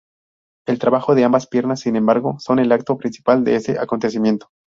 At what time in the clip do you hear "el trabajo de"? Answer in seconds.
0.65-1.25